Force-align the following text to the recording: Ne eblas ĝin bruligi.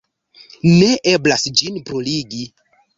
Ne 0.79 0.89
eblas 1.13 1.47
ĝin 1.61 1.81
bruligi. 1.87 2.45